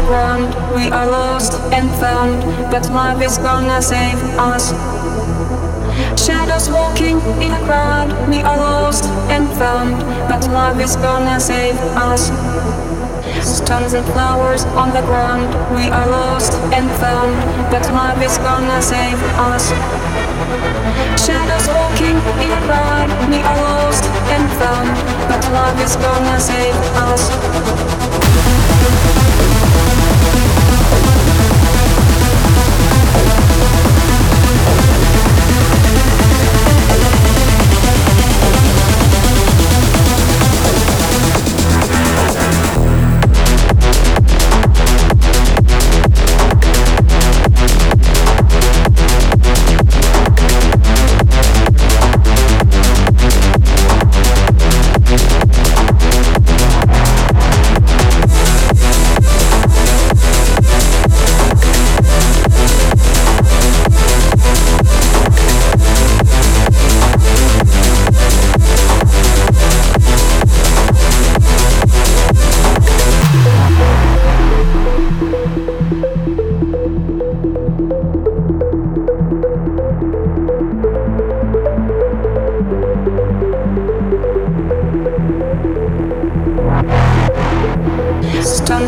the 0.00 0.06
ground. 0.06 0.54
We 0.74 0.90
are 0.90 1.06
lost 1.06 1.52
and 1.72 1.90
found, 2.00 2.42
but 2.70 2.88
love 2.90 3.22
is 3.22 3.38
gonna 3.38 3.82
save 3.82 4.20
us. 4.38 4.72
Shadows 6.16 6.70
walking 6.70 7.20
in 7.44 7.52
a 7.52 7.62
crowd. 7.66 8.08
We 8.28 8.40
are 8.40 8.56
lost 8.56 9.04
and 9.34 9.48
found, 9.60 9.96
but 10.28 10.42
love 10.48 10.80
is 10.80 10.96
gonna 10.96 11.38
save 11.40 11.76
us. 12.08 12.22
Stones 13.42 13.92
and 13.94 14.06
flowers 14.12 14.64
on 14.82 14.88
the 14.96 15.02
ground. 15.10 15.48
We 15.76 15.84
are 15.90 16.08
lost 16.08 16.52
and 16.76 16.86
found, 17.02 17.34
but 17.72 17.84
love 17.92 18.22
is 18.22 18.38
gonna 18.38 18.80
save 18.82 19.20
us. 19.52 19.64
Shadows 21.24 21.66
walking 21.76 22.16
in 22.44 22.50
a 22.58 22.60
crowd. 22.68 23.10
We 23.28 23.38
are 23.50 23.60
lost 23.68 24.04
and 24.34 24.44
found, 24.60 24.90
but 25.28 25.42
love 25.52 25.78
is 25.86 25.94
gonna 25.96 26.38
save 26.40 26.76
us. 27.08 28.59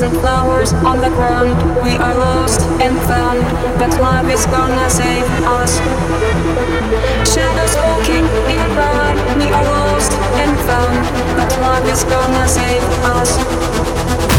And 0.00 0.16
flowers 0.20 0.72
on 0.86 1.00
the 1.00 1.08
ground. 1.08 1.58
We 1.82 1.96
are 1.96 2.14
lost 2.14 2.60
and 2.80 2.96
found, 3.10 3.42
but 3.80 3.90
love 4.00 4.30
is 4.30 4.46
gonna 4.46 4.88
save 4.88 5.24
us. 5.42 5.78
Shadows 7.28 7.74
walking 7.74 8.24
in 8.46 8.58
a 8.60 8.68
crowd. 8.76 9.16
We 9.36 9.50
are 9.50 9.64
lost 9.64 10.12
and 10.38 10.56
found, 10.68 11.02
but 11.36 11.50
love 11.60 11.84
is 11.88 12.04
gonna 12.04 12.46
save 12.46 12.82
us. 13.16 14.37